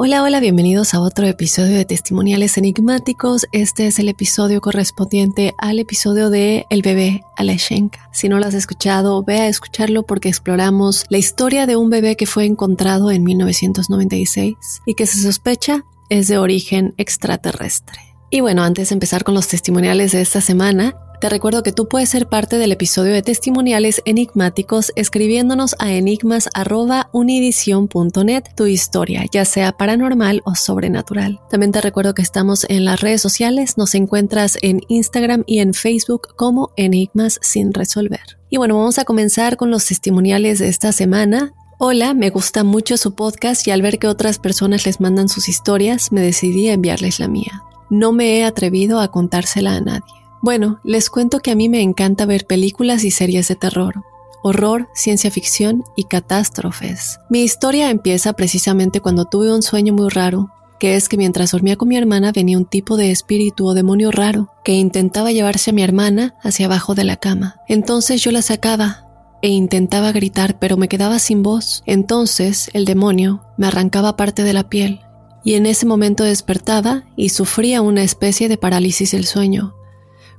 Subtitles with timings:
[0.00, 3.48] Hola, hola, bienvenidos a otro episodio de Testimoniales Enigmáticos.
[3.50, 8.08] Este es el episodio correspondiente al episodio de El bebé Aleshenka.
[8.12, 12.14] Si no lo has escuchado, ve a escucharlo porque exploramos la historia de un bebé
[12.14, 14.54] que fue encontrado en 1996
[14.86, 17.98] y que se sospecha es de origen extraterrestre.
[18.30, 21.86] Y bueno, antes de empezar con los testimoniales de esta semana, te recuerdo que tú
[21.88, 29.72] puedes ser parte del episodio de testimoniales enigmáticos escribiéndonos a enigmas.univision.net tu historia, ya sea
[29.72, 31.40] paranormal o sobrenatural.
[31.50, 35.74] También te recuerdo que estamos en las redes sociales, nos encuentras en Instagram y en
[35.74, 38.38] Facebook como Enigmas sin resolver.
[38.50, 41.52] Y bueno, vamos a comenzar con los testimoniales de esta semana.
[41.78, 45.48] Hola, me gusta mucho su podcast y al ver que otras personas les mandan sus
[45.48, 47.62] historias, me decidí a enviarles la mía.
[47.90, 50.18] No me he atrevido a contársela a nadie.
[50.40, 54.02] Bueno, les cuento que a mí me encanta ver películas y series de terror,
[54.42, 57.18] horror, ciencia ficción y catástrofes.
[57.28, 61.76] Mi historia empieza precisamente cuando tuve un sueño muy raro, que es que mientras dormía
[61.76, 65.72] con mi hermana venía un tipo de espíritu o demonio raro que intentaba llevarse a
[65.74, 67.56] mi hermana hacia abajo de la cama.
[67.66, 69.04] Entonces yo la sacaba
[69.42, 71.82] e intentaba gritar, pero me quedaba sin voz.
[71.86, 75.00] Entonces el demonio me arrancaba parte de la piel
[75.44, 79.74] y en ese momento despertaba y sufría una especie de parálisis del sueño.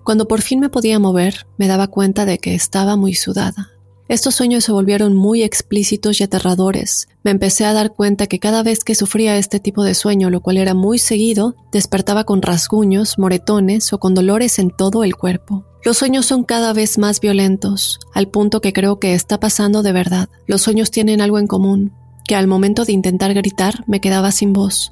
[0.04, 3.72] Cuando por fin me podía mover, me daba cuenta de que estaba muy sudada.
[4.10, 7.08] Estos sueños se volvieron muy explícitos y aterradores.
[7.24, 10.42] Me empecé a dar cuenta que cada vez que sufría este tipo de sueño, lo
[10.42, 15.64] cual era muy seguido, despertaba con rasguños, moretones o con dolores en todo el cuerpo.
[15.86, 19.92] Los sueños son cada vez más violentos, al punto que creo que está pasando de
[19.92, 20.28] verdad.
[20.48, 21.94] Los sueños tienen algo en común,
[22.28, 24.92] que al momento de intentar gritar me quedaba sin voz,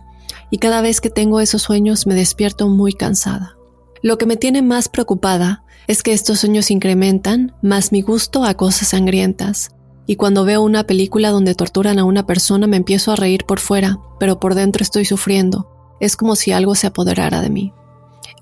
[0.51, 3.56] y cada vez que tengo esos sueños me despierto muy cansada.
[4.01, 8.53] Lo que me tiene más preocupada es que estos sueños incrementan más mi gusto a
[8.55, 9.69] cosas sangrientas.
[10.05, 13.59] Y cuando veo una película donde torturan a una persona me empiezo a reír por
[13.59, 15.69] fuera, pero por dentro estoy sufriendo.
[15.99, 17.73] Es como si algo se apoderara de mí.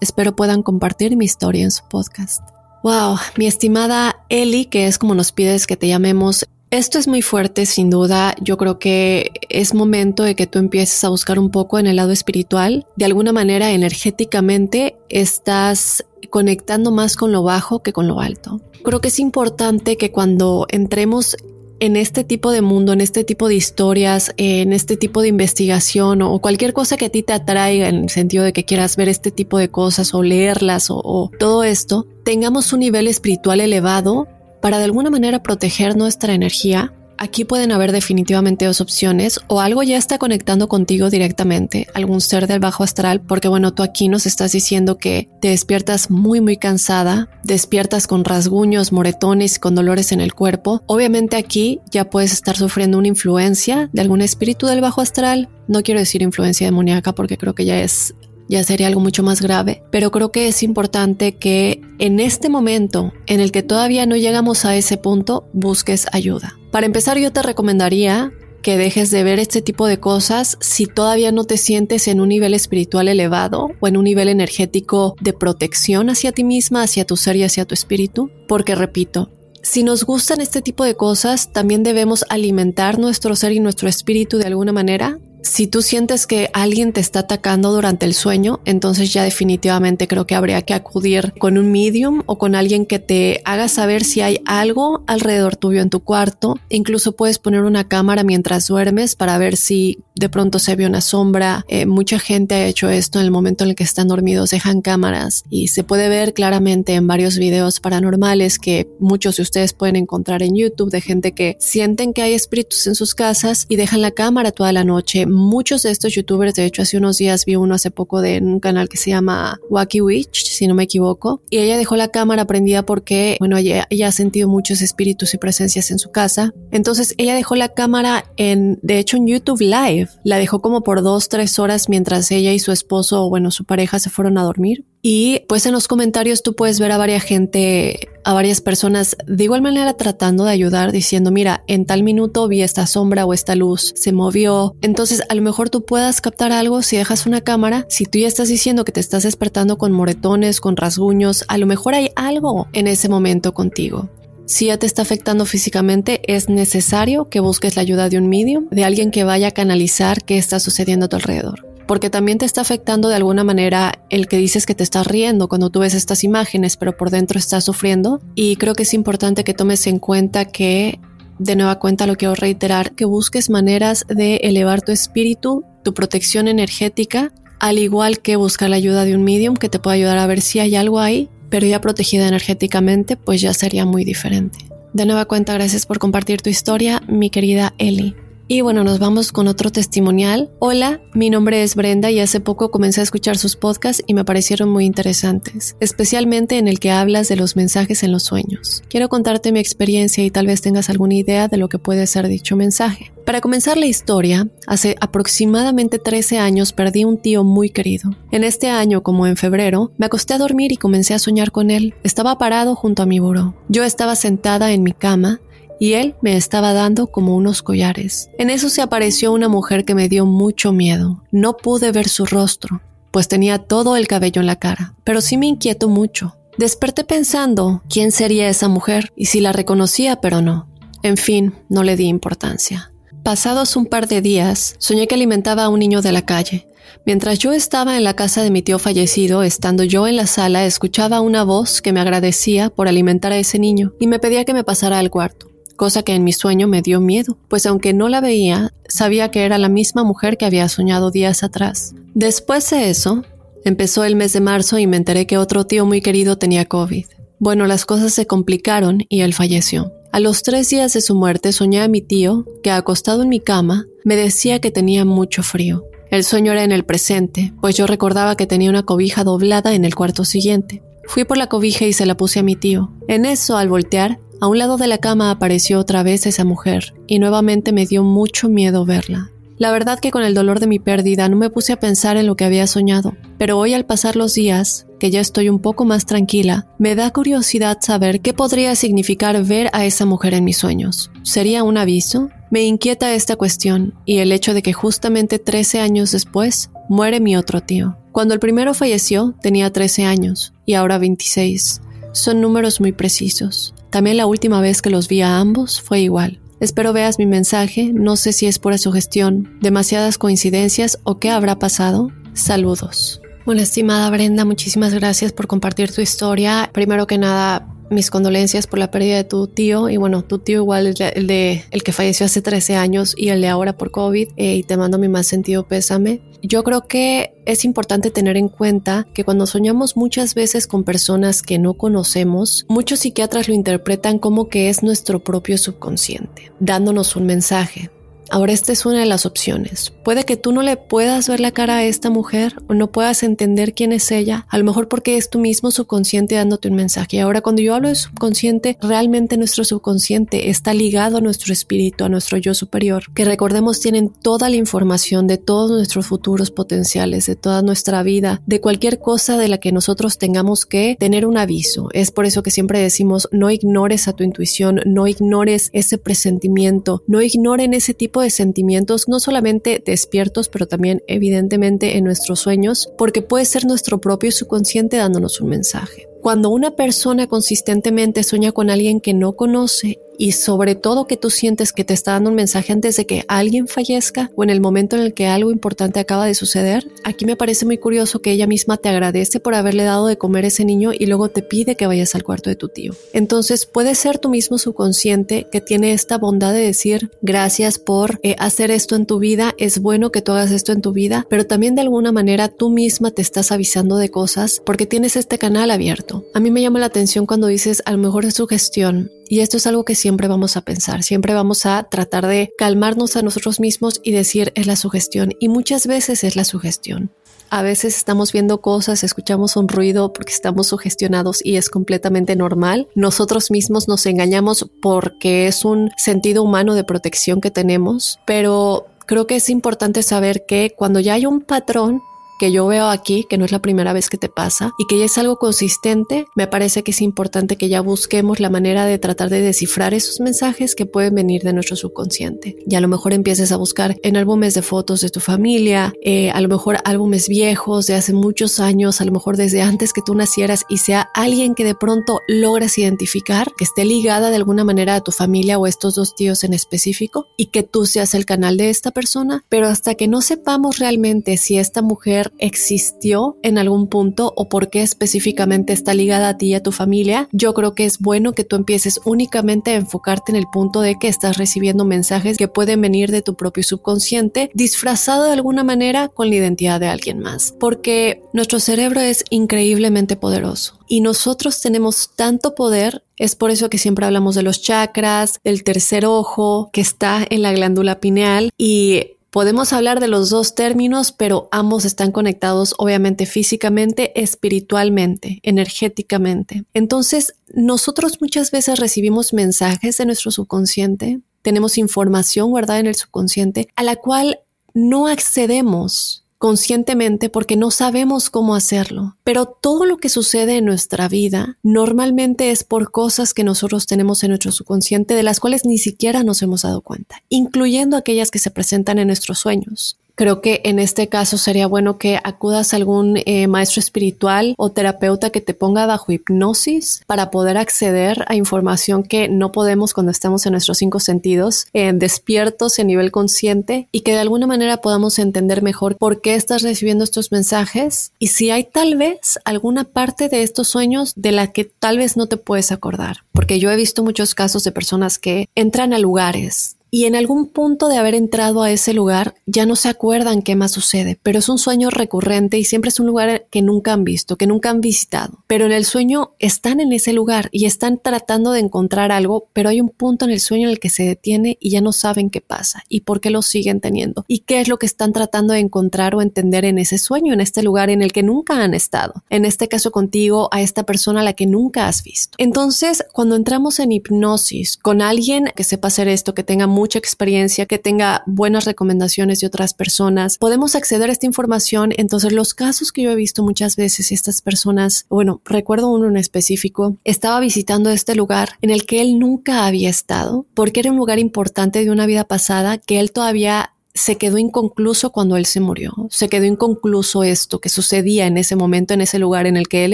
[0.01, 2.41] Espero puedan compartir mi historia en su podcast.
[2.83, 6.45] Wow, mi estimada Ellie, que es como nos pides que te llamemos,
[6.77, 8.35] esto es muy fuerte, sin duda.
[8.41, 11.95] Yo creo que es momento de que tú empieces a buscar un poco en el
[11.95, 12.85] lado espiritual.
[12.95, 18.61] De alguna manera, energéticamente, estás conectando más con lo bajo que con lo alto.
[18.83, 21.37] Creo que es importante que cuando entremos
[21.79, 26.21] en este tipo de mundo, en este tipo de historias, en este tipo de investigación
[26.21, 29.09] o cualquier cosa que a ti te atraiga en el sentido de que quieras ver
[29.09, 34.27] este tipo de cosas o leerlas o, o todo esto, tengamos un nivel espiritual elevado
[34.65, 39.83] para de alguna manera proteger nuestra energía, aquí pueden haber definitivamente dos opciones o algo
[39.83, 44.25] ya está conectando contigo directamente, algún ser del bajo astral, porque bueno, tú aquí nos
[44.25, 50.19] estás diciendo que te despiertas muy muy cansada, despiertas con rasguños, moretones, con dolores en
[50.19, 50.81] el cuerpo.
[50.87, 55.47] Obviamente aquí ya puedes estar sufriendo una influencia de algún espíritu del bajo astral.
[55.67, 58.15] No quiero decir influencia demoníaca porque creo que ya es
[58.47, 63.13] ya sería algo mucho más grave, pero creo que es importante que en este momento
[63.25, 66.57] en el que todavía no llegamos a ese punto, busques ayuda.
[66.71, 68.31] Para empezar, yo te recomendaría
[68.61, 72.29] que dejes de ver este tipo de cosas si todavía no te sientes en un
[72.29, 77.15] nivel espiritual elevado o en un nivel energético de protección hacia ti misma, hacia tu
[77.15, 78.31] ser y hacia tu espíritu.
[78.47, 79.29] Porque repito,
[79.61, 84.39] si nos gustan este tipo de cosas, también debemos alimentar nuestro ser y nuestro espíritu
[84.39, 89.13] de alguna manera si tú sientes que alguien te está atacando durante el sueño, entonces
[89.13, 93.41] ya definitivamente creo que habría que acudir con un medium o con alguien que te
[93.45, 96.59] haga saber si hay algo alrededor tuyo en tu cuarto.
[96.69, 101.01] Incluso puedes poner una cámara mientras duermes para ver si de pronto se ve una
[101.01, 101.63] sombra.
[101.67, 104.81] Eh, mucha gente ha hecho esto en el momento en el que están dormidos, dejan
[104.81, 109.95] cámaras y se puede ver claramente en varios videos paranormales que muchos de ustedes pueden
[109.95, 114.01] encontrar en YouTube de gente que sienten que hay espíritus en sus casas y dejan
[114.01, 117.55] la cámara toda la noche muchos de estos youtubers, de hecho hace unos días vi
[117.55, 121.41] uno hace poco de un canal que se llama Wacky Witch, si no me equivoco,
[121.49, 125.91] y ella dejó la cámara prendida porque, bueno, ella, ha sentido muchos espíritus y presencias
[125.91, 126.53] en su casa.
[126.71, 131.01] Entonces ella dejó la cámara en, de hecho en YouTube Live, la dejó como por
[131.01, 134.85] dos, tres horas mientras ella y su esposo, bueno, su pareja se fueron a dormir.
[135.07, 139.43] Y pues en los comentarios tú puedes ver a varias gente, a varias personas de
[139.43, 143.53] igual manera tratando de ayudar diciendo, mira, en tal minuto vi esta sombra o esta
[143.53, 144.75] luz, se movió.
[144.81, 147.85] Entonces a lo mejor tú puedas captar algo si dejas una cámara.
[147.87, 151.67] Si tú ya estás diciendo que te estás despertando con moretones, con rasguños, a lo
[151.67, 154.09] mejor hay algo en ese momento contigo.
[154.47, 158.69] Si ya te está afectando físicamente, es necesario que busques la ayuda de un medium,
[158.71, 162.45] de alguien que vaya a canalizar qué está sucediendo a tu alrededor porque también te
[162.45, 165.93] está afectando de alguna manera el que dices que te estás riendo cuando tú ves
[165.93, 168.21] estas imágenes, pero por dentro estás sufriendo.
[168.35, 170.99] Y creo que es importante que tomes en cuenta que,
[171.39, 176.47] de nueva cuenta lo quiero reiterar, que busques maneras de elevar tu espíritu, tu protección
[176.47, 180.27] energética, al igual que buscar la ayuda de un medium que te pueda ayudar a
[180.27, 184.59] ver si hay algo ahí, pero ya protegida energéticamente, pues ya sería muy diferente.
[184.93, 188.15] De nueva cuenta, gracias por compartir tu historia, mi querida Ellie.
[188.47, 190.51] Y bueno, nos vamos con otro testimonial.
[190.59, 194.23] Hola, mi nombre es Brenda y hace poco comencé a escuchar sus podcasts y me
[194.23, 198.83] parecieron muy interesantes, especialmente en el que hablas de los mensajes en los sueños.
[198.87, 202.27] Quiero contarte mi experiencia y tal vez tengas alguna idea de lo que puede ser
[202.27, 203.11] dicho mensaje.
[203.25, 208.11] Para comenzar la historia, hace aproximadamente 13 años perdí un tío muy querido.
[208.31, 211.71] En este año, como en febrero, me acosté a dormir y comencé a soñar con
[211.71, 211.95] él.
[212.03, 213.55] Estaba parado junto a mi buró.
[213.69, 215.41] Yo estaba sentada en mi cama
[215.79, 218.29] y él me estaba dando como unos collares.
[218.37, 221.23] En eso se apareció una mujer que me dio mucho miedo.
[221.31, 222.81] No pude ver su rostro,
[223.11, 226.35] pues tenía todo el cabello en la cara, pero sí me inquietó mucho.
[226.57, 230.67] Desperté pensando quién sería esa mujer y si la reconocía, pero no.
[231.03, 232.91] En fin, no le di importancia.
[233.23, 236.67] Pasados un par de días, soñé que alimentaba a un niño de la calle.
[237.05, 240.65] Mientras yo estaba en la casa de mi tío fallecido, estando yo en la sala,
[240.65, 244.53] escuchaba una voz que me agradecía por alimentar a ese niño y me pedía que
[244.53, 248.09] me pasara al cuarto cosa que en mi sueño me dio miedo, pues aunque no
[248.09, 251.93] la veía, sabía que era la misma mujer que había soñado días atrás.
[252.13, 253.23] Después de eso,
[253.63, 257.05] empezó el mes de marzo y me enteré que otro tío muy querido tenía COVID.
[257.39, 259.91] Bueno, las cosas se complicaron y él falleció.
[260.11, 263.41] A los tres días de su muerte soñé a mi tío, que acostado en mi
[263.41, 265.83] cama, me decía que tenía mucho frío.
[266.09, 269.83] El sueño era en el presente, pues yo recordaba que tenía una cobija doblada en
[269.83, 270.81] el cuarto siguiente.
[271.07, 272.93] Fui por la cobija y se la puse a mi tío.
[273.07, 276.93] En eso, al voltear, a un lado de la cama apareció otra vez esa mujer,
[277.07, 279.31] y nuevamente me dio mucho miedo verla.
[279.57, 282.27] La verdad que con el dolor de mi pérdida no me puse a pensar en
[282.27, 285.85] lo que había soñado, pero hoy al pasar los días, que ya estoy un poco
[285.85, 290.57] más tranquila, me da curiosidad saber qué podría significar ver a esa mujer en mis
[290.57, 291.09] sueños.
[291.23, 292.29] ¿Sería un aviso?
[292.51, 297.37] Me inquieta esta cuestión y el hecho de que justamente 13 años después muere mi
[297.37, 297.97] otro tío.
[298.11, 301.81] Cuando el primero falleció tenía 13 años y ahora 26.
[302.11, 303.74] Son números muy precisos.
[303.95, 306.41] También la última vez que los vi a ambos fue igual.
[306.59, 311.59] Espero veas mi mensaje, no sé si es pura sugestión, demasiadas coincidencias o qué habrá
[311.59, 312.11] pasado.
[312.33, 313.21] Saludos.
[313.45, 316.69] Bueno, estimada Brenda, muchísimas gracias por compartir tu historia.
[316.73, 320.57] Primero que nada, mis condolencias por la pérdida de tu tío y bueno, tu tío
[320.57, 324.29] igual el de el que falleció hace 13 años y el de ahora por COVID
[324.37, 326.21] eh, y te mando mi más sentido pésame.
[326.41, 331.41] Yo creo que es importante tener en cuenta que cuando soñamos muchas veces con personas
[331.41, 337.25] que no conocemos, muchos psiquiatras lo interpretan como que es nuestro propio subconsciente, dándonos un
[337.25, 337.89] mensaje.
[338.29, 339.93] Ahora esta es una de las opciones.
[340.03, 343.23] Puede que tú no le puedas ver la cara a esta mujer o no puedas
[343.23, 347.21] entender quién es ella, a lo mejor porque es tu mismo subconsciente dándote un mensaje.
[347.21, 352.09] Ahora cuando yo hablo de subconsciente, realmente nuestro subconsciente está ligado a nuestro espíritu, a
[352.09, 357.35] nuestro yo superior, que recordemos tienen toda la información de todos nuestros futuros potenciales, de
[357.35, 361.89] toda nuestra vida, de cualquier cosa de la que nosotros tengamos que tener un aviso.
[361.93, 367.03] Es por eso que siempre decimos no ignores a tu intuición, no ignores ese presentimiento,
[367.07, 372.89] no ignoren ese tipo de sentimientos, no solamente despiertos, pero también evidentemente en nuestros sueños,
[372.97, 376.07] porque puede ser nuestro propio subconsciente dándonos un mensaje.
[376.21, 381.29] Cuando una persona consistentemente sueña con alguien que no conoce y sobre todo que tú
[381.29, 384.61] sientes que te está dando un mensaje antes de que alguien fallezca o en el
[384.61, 388.31] momento en el que algo importante acaba de suceder, aquí me parece muy curioso que
[388.31, 391.41] ella misma te agradece por haberle dado de comer a ese niño y luego te
[391.41, 392.93] pide que vayas al cuarto de tu tío.
[393.13, 398.35] Entonces puede ser tu mismo subconsciente que tiene esta bondad de decir gracias por eh,
[398.39, 401.45] hacer esto en tu vida, es bueno que tú hagas esto en tu vida, pero
[401.45, 405.71] también de alguna manera tú misma te estás avisando de cosas porque tienes este canal
[405.71, 406.25] abierto.
[406.33, 409.39] A mí me llama la atención cuando dices a lo mejor es su gestión y
[409.39, 413.21] esto es algo que siempre vamos a pensar, siempre vamos a tratar de calmarnos a
[413.21, 415.33] nosotros mismos y decir es la sugestión.
[415.39, 417.11] Y muchas veces es la sugestión.
[417.49, 422.87] A veces estamos viendo cosas, escuchamos un ruido porque estamos sugestionados y es completamente normal.
[422.95, 429.27] Nosotros mismos nos engañamos porque es un sentido humano de protección que tenemos, pero creo
[429.27, 432.01] que es importante saber que cuando ya hay un patrón,
[432.39, 434.97] que yo veo aquí, que no es la primera vez que te pasa y que
[434.97, 438.99] ya es algo consistente, me parece que es importante que ya busquemos la manera de
[438.99, 442.57] tratar de descifrar esos mensajes que pueden venir de nuestro subconsciente.
[442.67, 446.31] Y a lo mejor empieces a buscar en álbumes de fotos de tu familia, eh,
[446.31, 450.01] a lo mejor álbumes viejos de hace muchos años, a lo mejor desde antes que
[450.05, 454.63] tú nacieras y sea alguien que de pronto logras identificar, que esté ligada de alguna
[454.63, 458.13] manera a tu familia o a estos dos tíos en específico y que tú seas
[458.13, 463.37] el canal de esta persona, pero hasta que no sepamos realmente si esta mujer existió
[463.43, 467.27] en algún punto o por qué específicamente está ligada a ti y a tu familia,
[467.31, 470.97] yo creo que es bueno que tú empieces únicamente a enfocarte en el punto de
[470.99, 476.07] que estás recibiendo mensajes que pueden venir de tu propio subconsciente disfrazado de alguna manera
[476.09, 482.11] con la identidad de alguien más, porque nuestro cerebro es increíblemente poderoso y nosotros tenemos
[482.15, 486.81] tanto poder es por eso que siempre hablamos de los chakras, del tercer ojo que
[486.81, 492.13] está en la glándula pineal y Podemos hablar de los dos términos, pero ambos están
[492.13, 496.63] conectados obviamente físicamente, espiritualmente, energéticamente.
[496.73, 503.67] Entonces, nosotros muchas veces recibimos mensajes de nuestro subconsciente, tenemos información guardada en el subconsciente
[503.75, 504.39] a la cual
[504.73, 509.17] no accedemos conscientemente porque no sabemos cómo hacerlo.
[509.23, 514.23] Pero todo lo que sucede en nuestra vida normalmente es por cosas que nosotros tenemos
[514.23, 518.39] en nuestro subconsciente de las cuales ni siquiera nos hemos dado cuenta, incluyendo aquellas que
[518.39, 519.97] se presentan en nuestros sueños.
[520.15, 524.71] Creo que en este caso sería bueno que acudas a algún eh, maestro espiritual o
[524.71, 530.11] terapeuta que te ponga bajo hipnosis para poder acceder a información que no podemos cuando
[530.11, 535.19] estamos en nuestros cinco sentidos, despiertos en nivel consciente y que de alguna manera podamos
[535.19, 540.29] entender mejor por qué estás recibiendo estos mensajes y si hay tal vez alguna parte
[540.29, 543.17] de estos sueños de la que tal vez no te puedes acordar.
[543.31, 547.47] Porque yo he visto muchos casos de personas que entran a lugares y en algún
[547.47, 551.39] punto de haber entrado a ese lugar ya no se acuerdan qué más sucede, pero
[551.39, 554.69] es un sueño recurrente y siempre es un lugar que nunca han visto, que nunca
[554.69, 555.43] han visitado.
[555.45, 559.67] Pero en el sueño están en ese lugar y están tratando de encontrar algo, pero
[559.67, 562.29] hay un punto en el sueño en el que se detiene y ya no saben
[562.29, 565.53] qué pasa y por qué lo siguen teniendo y qué es lo que están tratando
[565.53, 568.73] de encontrar o entender en ese sueño, en este lugar en el que nunca han
[568.73, 569.21] estado.
[569.29, 572.35] En este caso contigo, a esta persona a la que nunca has visto.
[572.37, 576.99] Entonces, cuando entramos en hipnosis con alguien que sepa hacer esto, que tenga muy mucha
[576.99, 581.91] experiencia, que tenga buenas recomendaciones de otras personas, podemos acceder a esta información.
[581.97, 586.15] Entonces, los casos que yo he visto muchas veces, estas personas, bueno, recuerdo uno en
[586.15, 590.97] específico, estaba visitando este lugar en el que él nunca había estado, porque era un
[590.97, 595.61] lugar importante de una vida pasada que él todavía se quedó inconcluso cuando él se
[595.61, 595.93] murió.
[596.09, 599.85] Se quedó inconcluso esto que sucedía en ese momento, en ese lugar en el que
[599.85, 599.93] él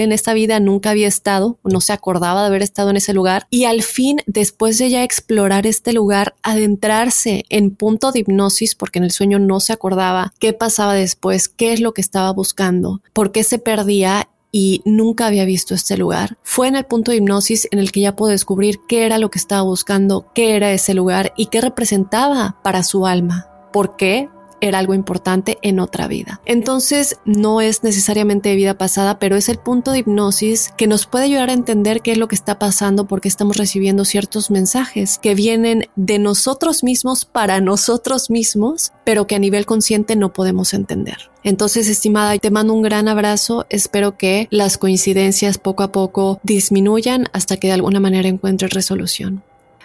[0.00, 3.46] en esta vida nunca había estado, no se acordaba de haber estado en ese lugar.
[3.48, 8.98] Y al fin, después de ya explorar este lugar, adentrarse en punto de hipnosis, porque
[8.98, 13.00] en el sueño no se acordaba qué pasaba después, qué es lo que estaba buscando,
[13.12, 16.36] por qué se perdía y nunca había visto este lugar.
[16.42, 19.30] Fue en el punto de hipnosis en el que ya pudo descubrir qué era lo
[19.30, 23.51] que estaba buscando, qué era ese lugar y qué representaba para su alma.
[23.72, 24.28] ¿Por qué?
[24.62, 26.40] era algo importante en otra vida.
[26.46, 31.06] Entonces, no es necesariamente de vida pasada, pero es el punto de hipnosis que nos
[31.06, 35.18] puede ayudar a entender qué es lo que está pasando porque estamos recibiendo ciertos mensajes
[35.18, 40.74] que vienen de nosotros mismos para nosotros mismos, pero que a nivel consciente no podemos
[40.74, 41.30] entender.
[41.42, 43.66] Entonces, estimada, te mando un gran abrazo.
[43.68, 49.42] Espero que las coincidencias poco a poco disminuyan hasta que de alguna manera encuentres resolución.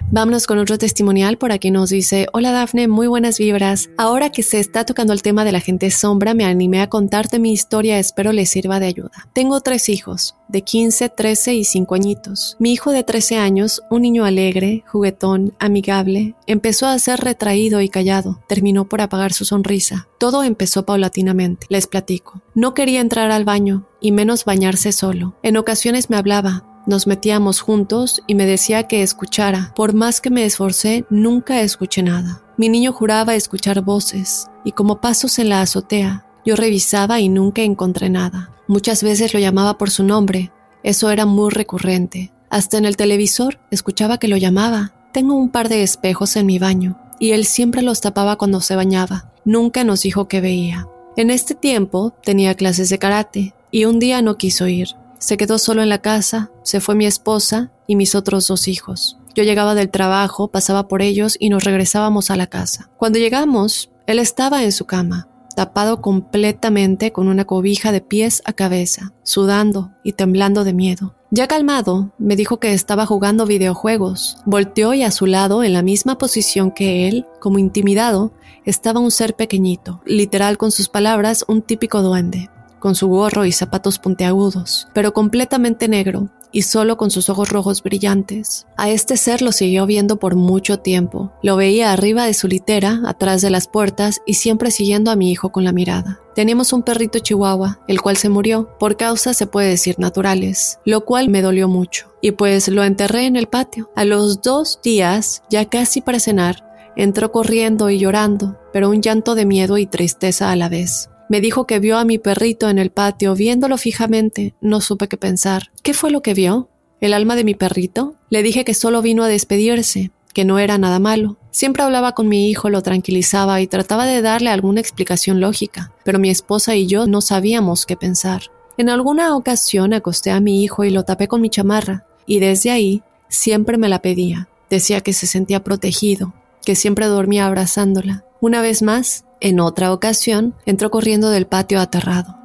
[0.09, 1.37] Vámonos con otro testimonial.
[1.37, 3.89] Por aquí nos dice, hola Dafne, muy buenas vibras.
[3.97, 7.39] Ahora que se está tocando el tema de la gente sombra, me animé a contarte
[7.39, 9.27] mi historia, espero les sirva de ayuda.
[9.33, 12.55] Tengo tres hijos, de 15, 13 y 5 añitos.
[12.59, 17.89] Mi hijo de 13 años, un niño alegre, juguetón, amigable, empezó a ser retraído y
[17.89, 18.41] callado.
[18.47, 20.07] Terminó por apagar su sonrisa.
[20.19, 21.67] Todo empezó paulatinamente.
[21.69, 22.41] Les platico.
[22.55, 25.35] No quería entrar al baño, y menos bañarse solo.
[25.43, 29.73] En ocasiones me hablaba, nos metíamos juntos y me decía que escuchara.
[29.75, 32.41] Por más que me esforcé, nunca escuché nada.
[32.57, 37.61] Mi niño juraba escuchar voces, y como pasos en la azotea, yo revisaba y nunca
[37.61, 38.51] encontré nada.
[38.67, 40.51] Muchas veces lo llamaba por su nombre,
[40.81, 42.31] eso era muy recurrente.
[42.49, 44.93] Hasta en el televisor escuchaba que lo llamaba.
[45.11, 48.75] Tengo un par de espejos en mi baño, y él siempre los tapaba cuando se
[48.75, 49.31] bañaba.
[49.43, 50.87] Nunca nos dijo que veía.
[51.17, 54.89] En este tiempo tenía clases de karate, y un día no quiso ir.
[55.19, 59.17] Se quedó solo en la casa, se fue mi esposa y mis otros dos hijos.
[59.35, 62.89] Yo llegaba del trabajo, pasaba por ellos y nos regresábamos a la casa.
[62.97, 68.53] Cuando llegamos, él estaba en su cama, tapado completamente con una cobija de pies a
[68.53, 71.15] cabeza, sudando y temblando de miedo.
[71.29, 74.37] Ya calmado, me dijo que estaba jugando videojuegos.
[74.45, 78.33] Volteó y a su lado, en la misma posición que él, como intimidado,
[78.65, 83.51] estaba un ser pequeñito, literal con sus palabras, un típico duende con su gorro y
[83.51, 88.65] zapatos puntiagudos, pero completamente negro y solo con sus ojos rojos brillantes.
[88.77, 91.31] A este ser lo siguió viendo por mucho tiempo.
[91.43, 95.31] Lo veía arriba de su litera, atrás de las puertas y siempre siguiendo a mi
[95.31, 96.19] hijo con la mirada.
[96.35, 101.01] Teníamos un perrito chihuahua, el cual se murió, por causas se puede decir naturales, lo
[101.01, 102.13] cual me dolió mucho.
[102.21, 103.91] Y pues lo enterré en el patio.
[103.95, 106.63] A los dos días, ya casi para cenar,
[106.95, 111.09] entró corriendo y llorando, pero un llanto de miedo y tristeza a la vez.
[111.29, 114.55] Me dijo que vio a mi perrito en el patio, viéndolo fijamente.
[114.61, 115.71] No supe qué pensar.
[115.83, 116.69] ¿Qué fue lo que vio?
[117.01, 118.15] ¿El alma de mi perrito?
[118.29, 121.37] Le dije que solo vino a despedirse, que no era nada malo.
[121.51, 126.19] Siempre hablaba con mi hijo, lo tranquilizaba y trataba de darle alguna explicación lógica, pero
[126.19, 128.43] mi esposa y yo no sabíamos qué pensar.
[128.77, 132.71] En alguna ocasión acosté a mi hijo y lo tapé con mi chamarra, y desde
[132.71, 134.47] ahí siempre me la pedía.
[134.69, 138.23] Decía que se sentía protegido, que siempre dormía abrazándola.
[138.39, 142.37] Una vez más, en otra ocasión, entró corriendo del patio aterrado.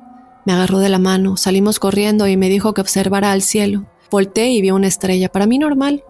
[0.44, 3.86] Me agarró de la mano, salimos corriendo y me dijo que observara al cielo.
[4.10, 6.04] Volté y vi una estrella, para mí normal.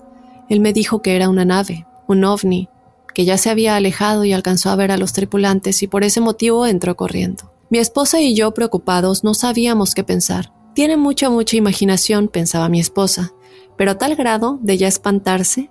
[0.48, 2.68] Él me dijo que era una nave, un ovni,
[3.14, 6.20] que ya se había alejado y alcanzó a ver a los tripulantes y por ese
[6.20, 7.52] motivo entró corriendo.
[7.70, 10.52] Mi esposa y yo, preocupados, no sabíamos qué pensar.
[10.74, 13.32] Tiene mucha, mucha imaginación, pensaba mi esposa,
[13.76, 15.70] pero a tal grado de ya espantarse,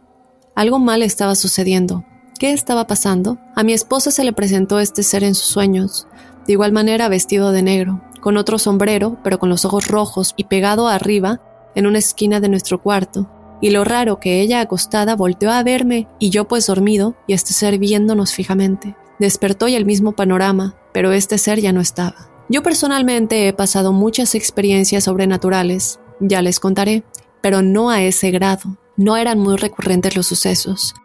[0.55, 2.05] algo mal estaba sucediendo.
[2.41, 3.37] ¿Qué estaba pasando?
[3.53, 6.07] A mi esposa se le presentó este ser en sus sueños,
[6.47, 10.45] de igual manera vestido de negro, con otro sombrero, pero con los ojos rojos y
[10.45, 11.39] pegado arriba,
[11.75, 13.29] en una esquina de nuestro cuarto.
[13.61, 17.53] Y lo raro que ella acostada volteó a verme y yo pues dormido y este
[17.53, 18.95] ser viéndonos fijamente.
[19.19, 22.31] Despertó y el mismo panorama, pero este ser ya no estaba.
[22.49, 27.03] Yo personalmente he pasado muchas experiencias sobrenaturales, ya les contaré,
[27.39, 28.79] pero no a ese grado.
[28.97, 30.95] No eran muy recurrentes los sucesos.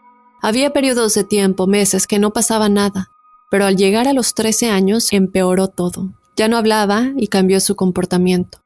[0.42, 3.10] Había periodos de tiempo, meses, que no pasaba nada,
[3.50, 6.12] pero al llegar a los 13 años empeoró todo.
[6.36, 8.58] Ya no hablaba y cambió su comportamiento.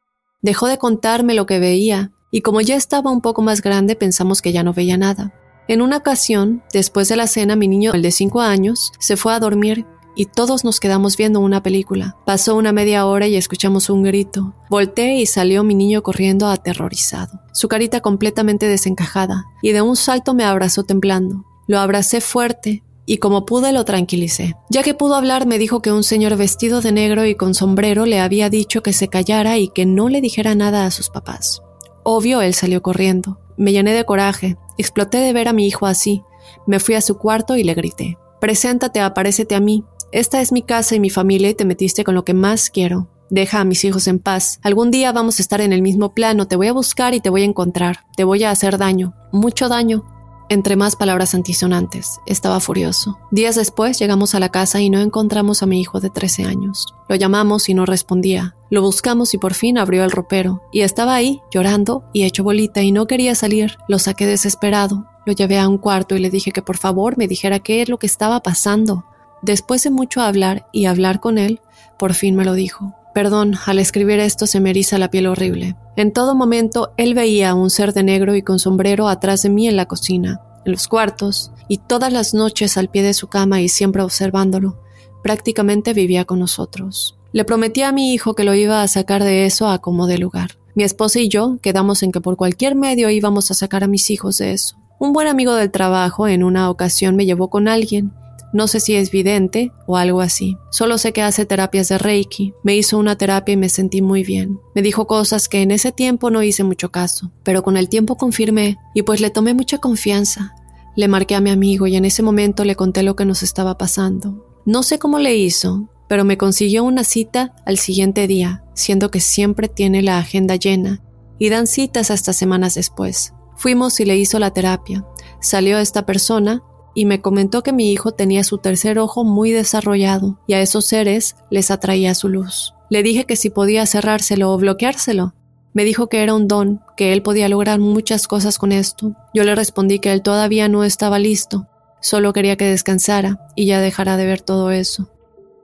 [0.42, 4.42] Dejó de contarme lo que veía, y como ya estaba un poco más grande pensamos
[4.42, 5.34] que ya no veía nada.
[5.68, 9.32] En una ocasión, después de la cena, mi niño, el de 5 años, se fue
[9.32, 12.16] a dormir y todos nos quedamos viendo una película.
[12.26, 14.54] Pasó una media hora y escuchamos un grito.
[14.68, 20.34] Volté y salió mi niño corriendo aterrorizado, su carita completamente desencajada, y de un salto
[20.34, 21.44] me abrazó temblando.
[21.70, 24.56] Lo abracé fuerte y como pude lo tranquilicé.
[24.70, 28.06] Ya que pudo hablar me dijo que un señor vestido de negro y con sombrero
[28.06, 31.62] le había dicho que se callara y que no le dijera nada a sus papás.
[32.02, 33.38] Obvio, él salió corriendo.
[33.56, 36.24] Me llené de coraje, exploté de ver a mi hijo así.
[36.66, 38.18] Me fui a su cuarto y le grité.
[38.40, 39.84] Preséntate, aparécete a mí.
[40.10, 43.06] Esta es mi casa y mi familia y te metiste con lo que más quiero.
[43.30, 44.58] Deja a mis hijos en paz.
[44.64, 47.30] Algún día vamos a estar en el mismo plano, te voy a buscar y te
[47.30, 48.06] voy a encontrar.
[48.16, 50.02] Te voy a hacer daño, mucho daño
[50.50, 52.20] entre más palabras antisonantes.
[52.26, 53.18] Estaba furioso.
[53.30, 56.94] Días después llegamos a la casa y no encontramos a mi hijo de 13 años.
[57.08, 58.56] Lo llamamos y no respondía.
[58.68, 60.62] Lo buscamos y por fin abrió el ropero.
[60.72, 63.78] Y estaba ahí, llorando y hecho bolita y no quería salir.
[63.88, 65.06] Lo saqué desesperado.
[65.24, 67.88] Lo llevé a un cuarto y le dije que por favor me dijera qué es
[67.88, 69.04] lo que estaba pasando.
[69.42, 71.60] Después de mucho hablar y hablar con él,
[71.96, 72.94] por fin me lo dijo.
[73.14, 75.76] Perdón, al escribir esto se me eriza la piel horrible.
[75.96, 79.50] En todo momento él veía a un ser de negro y con sombrero atrás de
[79.50, 83.28] mí en la cocina, en los cuartos, y todas las noches al pie de su
[83.28, 84.80] cama y siempre observándolo.
[85.22, 87.18] Prácticamente vivía con nosotros.
[87.32, 90.18] Le prometí a mi hijo que lo iba a sacar de eso a como de
[90.18, 90.58] lugar.
[90.74, 94.10] Mi esposa y yo quedamos en que por cualquier medio íbamos a sacar a mis
[94.10, 94.76] hijos de eso.
[94.98, 98.12] Un buen amigo del trabajo en una ocasión me llevó con alguien,
[98.52, 100.56] no sé si es vidente o algo así.
[100.70, 102.54] Solo sé que hace terapias de Reiki.
[102.64, 104.58] Me hizo una terapia y me sentí muy bien.
[104.74, 108.16] Me dijo cosas que en ese tiempo no hice mucho caso, pero con el tiempo
[108.16, 110.54] confirmé y pues le tomé mucha confianza.
[110.96, 113.78] Le marqué a mi amigo y en ese momento le conté lo que nos estaba
[113.78, 114.46] pasando.
[114.66, 119.20] No sé cómo le hizo, pero me consiguió una cita al siguiente día, siendo que
[119.20, 121.02] siempre tiene la agenda llena,
[121.38, 123.32] y dan citas hasta semanas después.
[123.56, 125.04] Fuimos y le hizo la terapia.
[125.40, 126.62] Salió esta persona
[126.94, 130.86] y me comentó que mi hijo tenía su tercer ojo muy desarrollado y a esos
[130.86, 132.74] seres les atraía su luz.
[132.90, 135.34] Le dije que si podía cerrárselo o bloqueárselo.
[135.72, 139.14] Me dijo que era un don, que él podía lograr muchas cosas con esto.
[139.32, 141.68] Yo le respondí que él todavía no estaba listo,
[142.00, 145.08] solo quería que descansara y ya dejara de ver todo eso.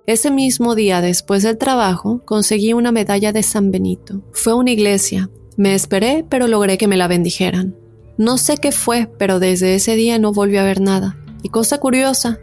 [0.06, 4.22] Ese mismo día después del trabajo conseguí una medalla de San Benito.
[4.32, 5.28] Fue una iglesia.
[5.56, 7.74] Me esperé, pero logré que me la bendijeran.
[8.18, 11.16] No sé qué fue, pero desde ese día no volvió a ver nada.
[11.42, 12.38] Y cosa curiosa,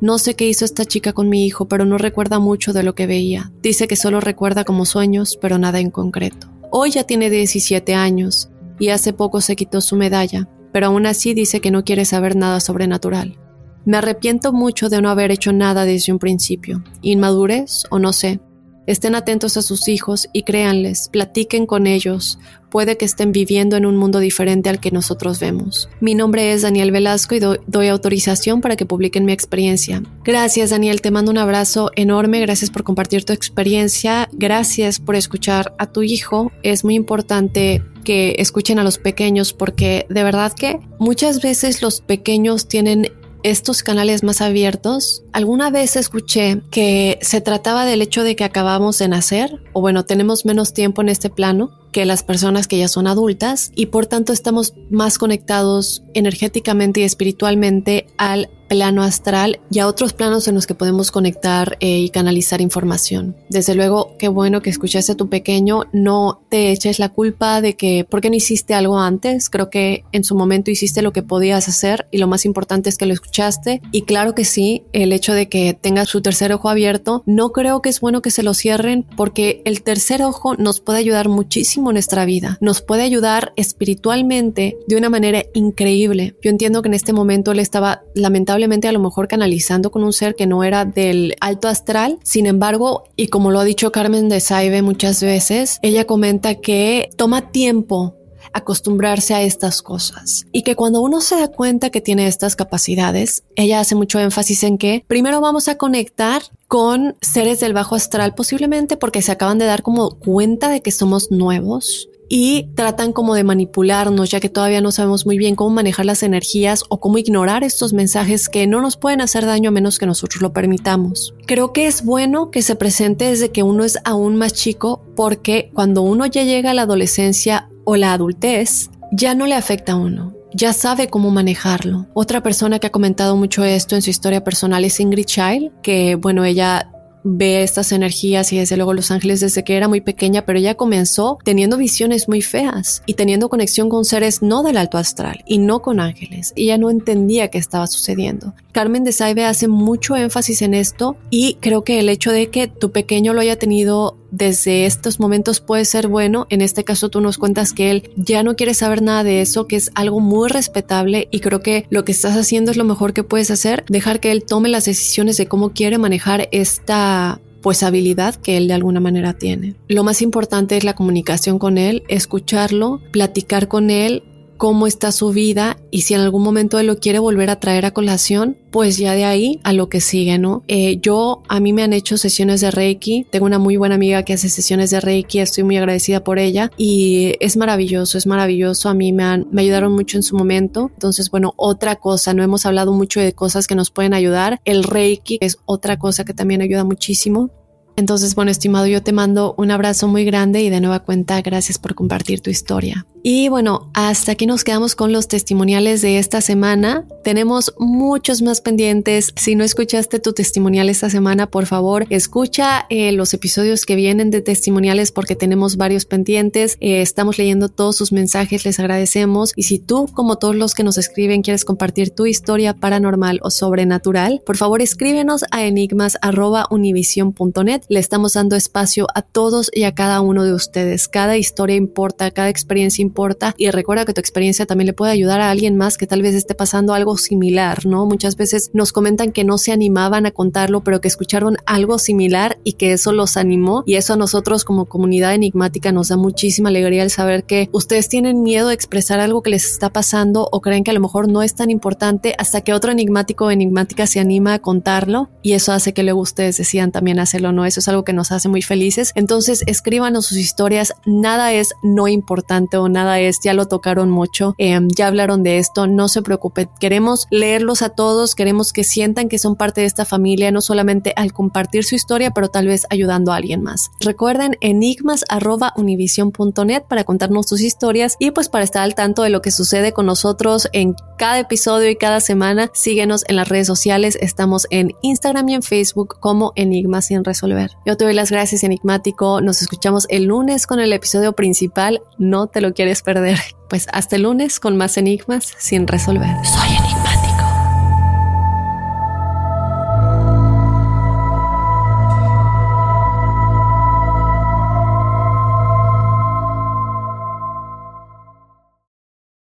[0.00, 2.94] no sé qué hizo esta chica con mi hijo, pero no recuerda mucho de lo
[2.94, 3.52] que veía.
[3.62, 6.48] Dice que solo recuerda como sueños, pero nada en concreto.
[6.70, 11.34] Hoy ya tiene 17 años y hace poco se quitó su medalla, pero aún así
[11.34, 13.38] dice que no quiere saber nada sobrenatural.
[13.84, 16.84] Me arrepiento mucho de no haber hecho nada desde un principio.
[17.02, 18.40] Inmadurez o no sé,
[18.88, 22.38] Estén atentos a sus hijos y créanles, platiquen con ellos.
[22.70, 25.90] Puede que estén viviendo en un mundo diferente al que nosotros vemos.
[26.00, 30.02] Mi nombre es Daniel Velasco y doy, autorización para que publiquen mi experiencia.
[30.24, 35.74] Gracias Daniel, te mando un abrazo enorme, gracias por compartir tu experiencia, gracias por escuchar
[35.76, 36.50] a tu hijo.
[36.62, 42.00] Es muy importante que escuchen a los pequeños porque de verdad que muchas veces los
[42.00, 43.12] pequeños tienen
[43.50, 48.98] estos canales más abiertos, alguna vez escuché que se trataba del hecho de que acabamos
[48.98, 52.88] de nacer, o bueno, tenemos menos tiempo en este plano que las personas que ya
[52.88, 59.80] son adultas y por tanto estamos más conectados energéticamente y espiritualmente al plano astral y
[59.80, 63.34] a otros planos en los que podemos conectar eh, y canalizar información.
[63.48, 67.74] Desde luego, qué bueno que escuchaste a tu pequeño, no te eches la culpa de
[67.74, 69.50] que, ¿por qué no hiciste algo antes?
[69.50, 72.98] Creo que en su momento hiciste lo que podías hacer y lo más importante es
[72.98, 76.68] que lo escuchaste y claro que sí, el hecho de que tengas su tercer ojo
[76.68, 80.80] abierto, no creo que es bueno que se lo cierren porque el tercer ojo nos
[80.80, 86.36] puede ayudar muchísimo nuestra vida, nos puede ayudar espiritualmente de una manera increíble.
[86.42, 90.12] Yo entiendo que en este momento él estaba lamentablemente a lo mejor canalizando con un
[90.12, 94.28] ser que no era del alto astral, sin embargo, y como lo ha dicho Carmen
[94.28, 98.14] de Saibe muchas veces, ella comenta que toma tiempo
[98.52, 100.46] acostumbrarse a estas cosas.
[100.52, 104.64] Y que cuando uno se da cuenta que tiene estas capacidades, ella hace mucho énfasis
[104.64, 109.58] en que primero vamos a conectar con seres del bajo astral posiblemente porque se acaban
[109.58, 114.48] de dar como cuenta de que somos nuevos y tratan como de manipularnos ya que
[114.48, 118.66] todavía no sabemos muy bien cómo manejar las energías o cómo ignorar estos mensajes que
[118.66, 121.34] no nos pueden hacer daño a menos que nosotros lo permitamos.
[121.46, 125.70] Creo que es bueno que se presente desde que uno es aún más chico porque
[125.72, 129.96] cuando uno ya llega a la adolescencia o la adultez, ya no le afecta a
[129.96, 132.06] uno ya sabe cómo manejarlo.
[132.14, 136.14] Otra persona que ha comentado mucho esto en su historia personal es Ingrid Child, que
[136.14, 136.90] bueno, ella
[137.24, 140.74] ve estas energías y desde luego Los Ángeles desde que era muy pequeña, pero ella
[140.74, 145.58] comenzó teniendo visiones muy feas y teniendo conexión con seres no del alto astral y
[145.58, 146.52] no con ángeles.
[146.56, 148.54] Ella no entendía qué estaba sucediendo.
[148.72, 152.68] Carmen de Saibe hace mucho énfasis en esto y creo que el hecho de que
[152.68, 156.46] tu pequeño lo haya tenido desde estos momentos puede ser bueno.
[156.50, 159.66] En este caso tú nos cuentas que él ya no quiere saber nada de eso,
[159.66, 163.12] que es algo muy respetable y creo que lo que estás haciendo es lo mejor
[163.12, 167.82] que puedes hacer, dejar que él tome las decisiones de cómo quiere manejar esta pues
[167.82, 169.74] habilidad que él de alguna manera tiene.
[169.88, 174.22] Lo más importante es la comunicación con él, escucharlo, platicar con él
[174.58, 177.86] cómo está su vida y si en algún momento él lo quiere volver a traer
[177.86, 180.64] a colación, pues ya de ahí a lo que sigue, ¿no?
[180.68, 184.24] Eh, yo, a mí me han hecho sesiones de Reiki, tengo una muy buena amiga
[184.24, 188.88] que hace sesiones de Reiki, estoy muy agradecida por ella y es maravilloso, es maravilloso,
[188.88, 192.42] a mí me, han, me ayudaron mucho en su momento, entonces bueno, otra cosa, no
[192.42, 196.34] hemos hablado mucho de cosas que nos pueden ayudar, el Reiki es otra cosa que
[196.34, 197.50] también ayuda muchísimo
[197.98, 201.78] Entonces, bueno, estimado, yo te mando un abrazo muy grande y de nueva cuenta, gracias
[201.78, 203.04] por compartir tu historia.
[203.24, 207.04] Y bueno, hasta aquí nos quedamos con los testimoniales de esta semana.
[207.24, 209.32] Tenemos muchos más pendientes.
[209.36, 214.30] Si no escuchaste tu testimonial esta semana, por favor, escucha eh, los episodios que vienen
[214.30, 216.76] de testimoniales porque tenemos varios pendientes.
[216.80, 219.52] Eh, estamos leyendo todos sus mensajes, les agradecemos.
[219.56, 223.50] Y si tú, como todos los que nos escriben, quieres compartir tu historia paranormal o
[223.50, 227.82] sobrenatural, por favor escríbenos a enigmas.univision.net.
[227.90, 231.08] Le estamos dando espacio a todos y a cada uno de ustedes.
[231.08, 235.40] Cada historia importa, cada experiencia importa y recuerda que tu experiencia también le puede ayudar
[235.40, 238.04] a alguien más que tal vez esté pasando algo similar, ¿no?
[238.04, 242.58] Muchas veces nos comentan que no se animaban a contarlo, pero que escucharon algo similar
[242.62, 246.68] y que eso los animó y eso a nosotros como comunidad enigmática nos da muchísima
[246.68, 250.60] alegría el saber que ustedes tienen miedo de expresar algo que les está pasando o
[250.60, 254.06] creen que a lo mejor no es tan importante hasta que otro enigmático o enigmática
[254.06, 257.64] se anima a contarlo y eso hace que luego ustedes decidan también hacerlo, ¿no?
[257.64, 259.12] Eso es algo que nos hace muy felices.
[259.14, 264.54] Entonces escríbanos sus historias, nada es no importante o nada es, ya lo tocaron mucho,
[264.58, 269.28] em, ya hablaron de esto, no se preocupen, queremos leerlos a todos, queremos que sientan
[269.28, 272.86] que son parte de esta familia, no solamente al compartir su historia, pero tal vez
[272.90, 273.90] ayudando a alguien más.
[274.00, 279.50] Recuerden enigmas.univision.net para contarnos sus historias y pues para estar al tanto de lo que
[279.50, 284.66] sucede con nosotros en cada episodio y cada semana, síguenos en las redes sociales, estamos
[284.70, 287.67] en Instagram y en Facebook como Enigmas sin resolver.
[287.86, 292.46] Yo te doy las gracias, Enigmático, nos escuchamos el lunes con el episodio principal, no
[292.46, 293.38] te lo quieres perder.
[293.68, 296.34] Pues hasta el lunes con más enigmas sin resolver.
[296.44, 296.97] Soy enigmático.